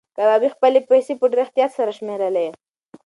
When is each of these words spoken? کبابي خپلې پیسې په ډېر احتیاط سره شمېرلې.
کبابي 0.15 0.49
خپلې 0.55 0.79
پیسې 0.89 1.13
په 1.19 1.25
ډېر 1.31 1.39
احتیاط 1.45 1.71
سره 1.77 1.91
شمېرلې. 1.97 2.47